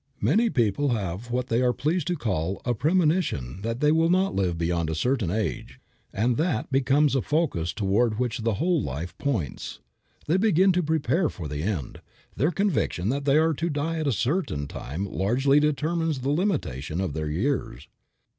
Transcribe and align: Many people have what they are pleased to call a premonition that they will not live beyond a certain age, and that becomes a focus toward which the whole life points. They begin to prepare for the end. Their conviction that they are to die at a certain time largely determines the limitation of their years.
Many 0.19 0.49
people 0.49 0.89
have 0.89 1.29
what 1.29 1.45
they 1.45 1.61
are 1.61 1.73
pleased 1.73 2.07
to 2.07 2.15
call 2.15 2.59
a 2.65 2.73
premonition 2.73 3.61
that 3.61 3.81
they 3.81 3.91
will 3.91 4.09
not 4.09 4.33
live 4.33 4.57
beyond 4.57 4.89
a 4.89 4.95
certain 4.95 5.29
age, 5.29 5.79
and 6.11 6.37
that 6.37 6.71
becomes 6.71 7.13
a 7.15 7.21
focus 7.21 7.71
toward 7.71 8.17
which 8.17 8.39
the 8.39 8.55
whole 8.55 8.81
life 8.81 9.15
points. 9.19 9.79
They 10.25 10.37
begin 10.37 10.71
to 10.71 10.81
prepare 10.81 11.29
for 11.29 11.47
the 11.47 11.61
end. 11.61 12.01
Their 12.35 12.49
conviction 12.49 13.09
that 13.09 13.25
they 13.25 13.37
are 13.37 13.53
to 13.53 13.69
die 13.69 13.99
at 13.99 14.07
a 14.07 14.11
certain 14.11 14.67
time 14.67 15.05
largely 15.05 15.59
determines 15.59 16.21
the 16.21 16.31
limitation 16.31 16.99
of 16.99 17.13
their 17.13 17.29
years. 17.29 17.87